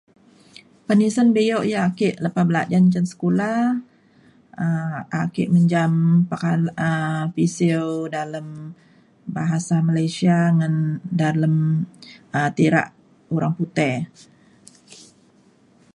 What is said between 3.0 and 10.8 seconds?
sekula um ake menjam pekalui pisiu dalem bahasa Malaysia ngan